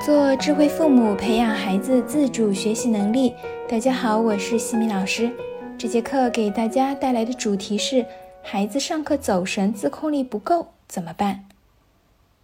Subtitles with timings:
[0.00, 3.34] 做智慧父母，培养孩子自主学习能力。
[3.68, 5.30] 大家好，我是西米老师。
[5.76, 8.06] 这节课给大家带来的主题是：
[8.42, 11.44] 孩子上课走神，自控力不够怎么办？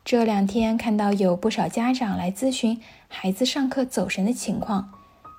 [0.04, 2.78] 这两天看到有不少家长来咨询
[3.08, 4.90] 孩子上课走神的情况，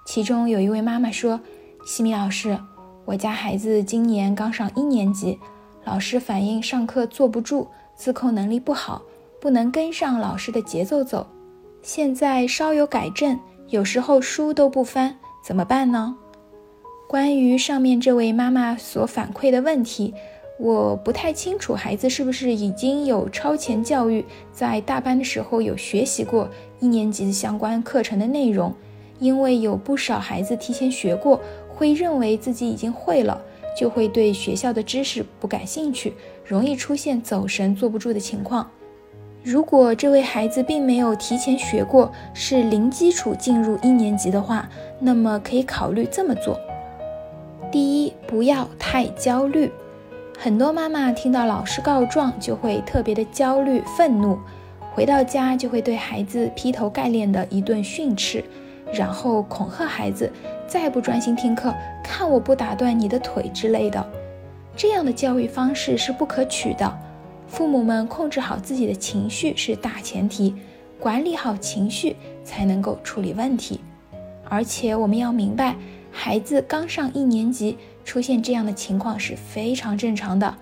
[0.08, 1.40] 其中有一位妈妈说
[1.86, 2.58] ：“西米老师，
[3.06, 5.38] 我家孩子今年刚上一年级，
[5.84, 9.04] 老师反映上课坐不住，自控能力不好，
[9.40, 11.28] 不能跟上老师的节奏走。”
[11.88, 16.18] 现在稍有改正，有时候书都不翻，怎么办呢？
[17.08, 20.14] 关于上面这位妈妈所反馈的问题，
[20.60, 26.50] 我不太清楚孩子是不是已经有超前教育，在大班的时候有学习过
[26.82, 28.76] 一年级的相关课程的内容，
[29.20, 33.42] 因为有不少孩子提前学过，会认为自己已经会了，
[33.80, 36.12] 就会对学校的知识不感兴趣，
[36.46, 38.70] 容易出现走神、坐不住的情况。
[39.50, 44.68] 如果这位孩子并没有提前学过，是零基础进入一年级的话，
[45.00, 46.60] 那么可以考虑这么做：
[47.72, 49.72] 第一，不要太焦虑。
[50.38, 54.38] 很多妈妈听到老师告状就会特别的焦虑、愤怒，
[54.94, 58.44] 回到家就会对孩子劈头盖脸的一顿训斥，
[58.92, 60.30] 然后恐吓孩子
[60.68, 61.74] 再不专心听课，
[62.04, 64.06] 看我不打断你的腿之类的。
[64.76, 67.00] 这样的教育方式是不可取的。
[67.48, 70.54] 父母们控制好自己的情绪是大前提，
[71.00, 73.80] 管理好情绪才能够处理问题。
[74.50, 75.76] 而且我们要明白，
[76.12, 80.56] 孩子刚上一年级出现这样的情况是非常正常的，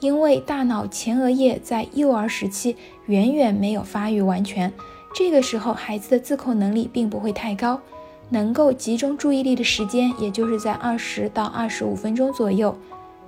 [0.00, 4.72] 因为大脑前额叶在幼儿时期远远没有发育完全，
[5.14, 7.80] 这个时候孩子的自控能力并不会太高，
[8.28, 12.76] 能够集中注意力的时间也就是在二十到二十五分钟左右，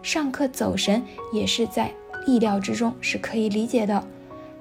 [0.03, 1.93] 上课走神也是在。
[2.29, 4.05] 意料之中是可以理解的，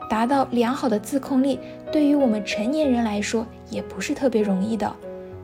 [0.10, 1.60] 达到良好的自控力，
[1.92, 4.90] 对于我们成年人来说也不是特别容易的。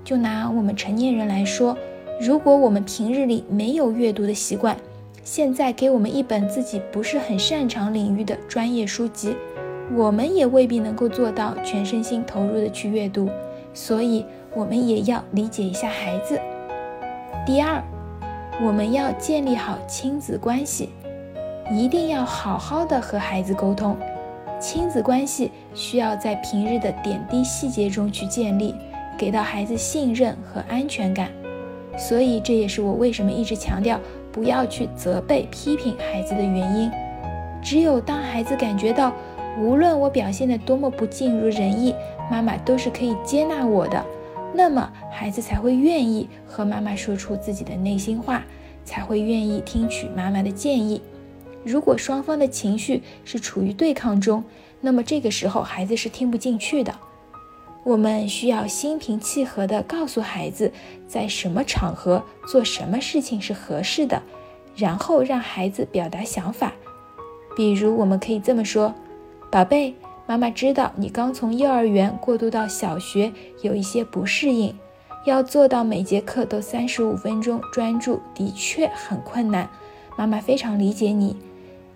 [0.05, 1.77] 就拿我们成年人来说，
[2.21, 4.77] 如果我们平日里没有阅读的习惯，
[5.21, 9.35] 现在给我们一本自己不是很擅长领域的专业书籍，
[9.93, 13.29] 我们也未必能够做到全身心投入的去阅读。
[13.73, 16.39] 所以，我们也要理解一下孩子。
[17.45, 17.83] 第二，
[18.65, 20.89] 我们要建立好亲子关系。
[21.71, 23.97] 一定要好好的和孩子沟通，
[24.59, 28.75] 亲子关系需要在平日的点滴细节中去建立，
[29.17, 31.29] 给到孩子信任和安全感。
[31.97, 33.99] 所以这也是我为什么一直强调
[34.31, 36.91] 不要去责备、批评孩子的原因。
[37.61, 39.13] 只有当孩子感觉到，
[39.57, 41.95] 无论我表现的多么不尽如人意，
[42.29, 44.03] 妈妈都是可以接纳我的，
[44.53, 48.43] 那么孩子才会愿意和妈妈说出自己的内心话，
[48.83, 51.01] 才会愿意听取妈妈的建议。
[51.63, 54.43] 如果双方的情绪是处于对抗中，
[54.81, 56.93] 那么这个时候孩子是听不进去的。
[57.83, 60.71] 我们需要心平气和地告诉孩子，
[61.07, 64.21] 在什么场合做什么事情是合适的，
[64.75, 66.73] 然后让孩子表达想法。
[67.55, 68.93] 比如，我们可以这么说
[69.51, 69.93] ：“宝贝，
[70.25, 73.31] 妈妈知道你刚从幼儿园过渡到小学，
[73.61, 74.73] 有一些不适应，
[75.25, 79.69] 要做到每节课都三十五分钟专注，的确很困难。
[80.17, 81.37] 妈妈非常理解你。”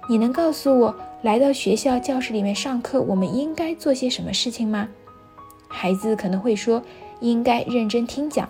[0.09, 4.88] 你能告诉我，来到学校教室里面上课，我们应该做些什么事情吗？
[5.68, 6.81] 孩子可能会说，
[7.19, 8.50] 应该认真听讲。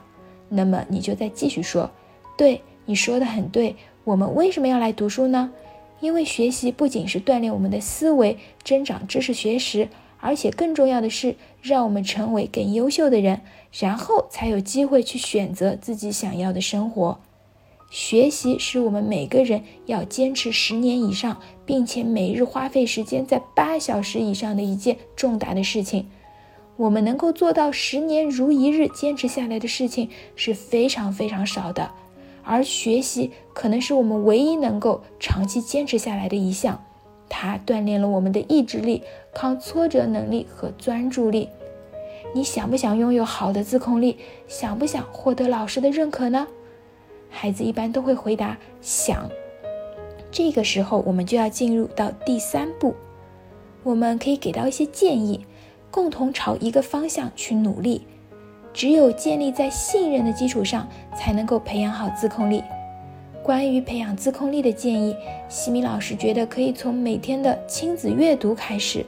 [0.49, 1.89] 那么你就再继续说，
[2.37, 3.75] 对，你说的很对。
[4.03, 5.51] 我们为什么要来读书呢？
[5.99, 9.89] 因为学习不仅是锻炼我们的思维、增长知识学识，
[10.19, 13.41] 而且更重要的是，让我们成为更优秀的人，
[13.71, 17.19] 然后才有机会去选择自己想要的生活。
[17.89, 26.07] 学习是我们每个人要坚持十年以上，并且每日花费时间在八小时以上的一件重大的事情。
[26.75, 31.89] 我们能够做到十年如一日坚持下来的事情是非常非常少的，
[32.43, 36.83] 而学习可能是我们唯一能够长期坚持下来的一项。
[37.29, 39.01] 它锻炼了我们的意志力、
[39.33, 41.49] 抗挫折能力和专注力。
[42.35, 44.17] 你想不想拥有好的自控力？
[44.47, 46.47] 想不想获得老师的认可呢？
[47.29, 49.29] 孩子一般都会回答想。
[50.31, 52.93] 这个时候，我们就要进入到第三步，
[53.83, 55.45] 我们可以给到一些建议，
[55.89, 58.05] 共同朝一个方向去努力。
[58.73, 60.87] 只有建立在信任的基础上，
[61.17, 62.63] 才能够培养好自控力。
[63.41, 65.15] 关于培养自控力的建议，
[65.47, 69.05] 西米老师觉得可以从每天的亲子阅读开始。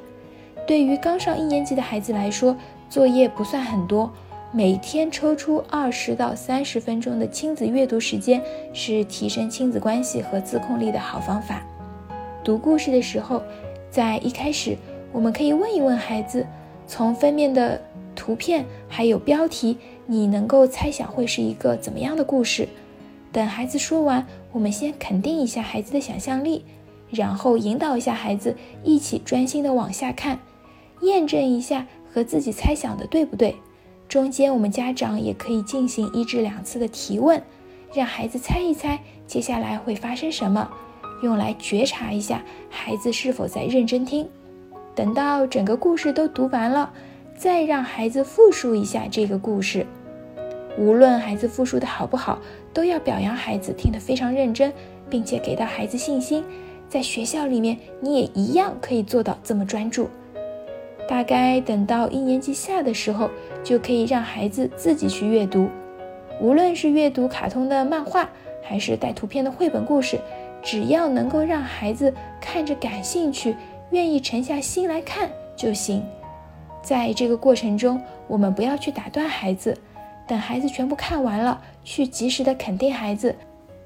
[0.65, 2.55] 对于刚上一年级的孩子来说，
[2.89, 4.11] 作业不算很多。
[4.51, 8.41] 每天抽出二十到三十分钟的亲子阅读时间，
[8.73, 11.63] 是提升亲子关系和自控力的好方法。
[12.43, 13.43] 读故事的时候，
[13.91, 14.75] 在一开始，
[15.11, 16.43] 我们可以问一问孩子，
[16.87, 17.79] 从封面的
[18.15, 22.67] 图片还有标题，你能够猜想会是一个怎么样的故事。
[23.31, 26.65] 等孩子说完，我们先肯定一下孩子的想象力，
[27.11, 30.39] 然后引导一下孩子一起专心的往下看，
[31.01, 33.55] 验证一下和自己猜想的对不对。
[34.09, 37.39] 中间我们家长也可以进行一至两次的提问，
[37.93, 40.67] 让孩子猜一猜接下来会发生什么，
[41.21, 44.27] 用来觉察一下孩子是否在认真听。
[44.95, 46.91] 等到整个故事都读完了，
[47.37, 49.85] 再让孩子复述一下这个故事。
[50.79, 52.39] 无论孩子复述的好不好，
[52.73, 54.73] 都要表扬孩子听得非常认真，
[55.07, 56.43] 并且给到孩子信心。
[56.89, 60.09] 在学校里面，你也一样可以做到这么专注。
[61.09, 63.31] 大概等到一年级下的时候，
[63.63, 65.67] 就可以让孩子自己去阅读，
[66.39, 68.29] 无论是阅读卡通的漫画，
[68.61, 70.19] 还是带图片的绘本故事，
[70.61, 73.55] 只要能够让孩子看着感兴趣，
[73.89, 76.05] 愿意沉下心来看就行。
[76.83, 79.75] 在这个过程中，我们不要去打断孩子。
[80.27, 83.35] 等孩子全部看完了，去及时的肯定孩子，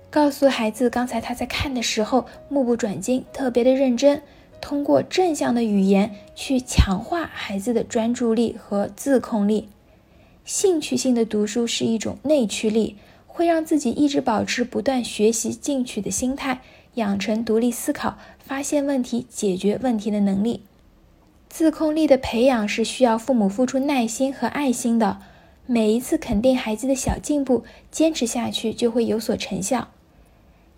[0.09, 4.21] 告诉孩子刚才他在看的时候目不转睛，特别的认真。
[4.63, 9.67] 通过正向的语言去强化孩子的专注力和自控力。
[10.45, 12.95] 兴趣性的读书是一种内驱力，
[13.27, 16.61] 会让自己一直保持不断学习进取的心态，
[16.93, 20.61] 养成独立思考、发现问题、解决问题的能力。
[21.49, 25.19] 自控力的培养是需要父母付出耐心和爱心的。
[25.65, 29.89] 每一次肯定孩子的小进步，坚持下去就会有所成效。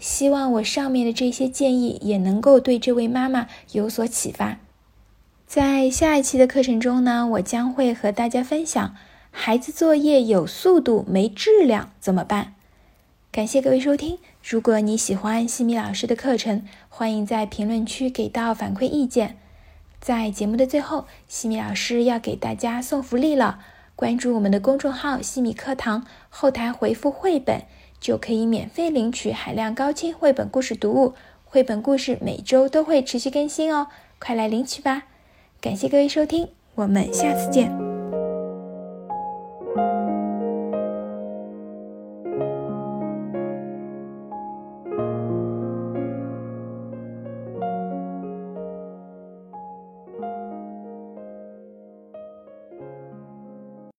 [0.05, 4.59] 希望我上面的这些建议也能够对这位妈妈有所启发。
[5.47, 8.95] 在下一期的课程中呢，我将会和大家分享
[9.31, 12.53] 孩子作业有速度没质量怎么办。
[13.31, 14.19] 感谢各位收听。
[14.47, 19.39] 如果你喜欢西米老师的课程，欢迎在评论区给到反馈意见。
[19.99, 23.57] 在节目的最后，西米老师要给大家送福利了。
[23.95, 27.63] 关注我们的公众号“西米课堂”，后台回复“绘本”
[28.05, 31.15] 就可以免费领取海量高清绘本故事读物。
[31.43, 33.87] 绘本故事每周都会持续更新哦，
[34.19, 35.07] 快来领取吧！
[35.59, 37.84] 感谢各位收听，我们下次见。